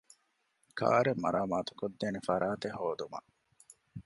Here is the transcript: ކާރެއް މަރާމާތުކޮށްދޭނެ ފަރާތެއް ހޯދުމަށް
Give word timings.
ކާރެއް 0.79 1.21
މަރާމާތުކޮށްދޭނެ 1.23 2.19
ފަރާތެއް 2.27 2.77
ހޯދުމަށް 2.79 3.29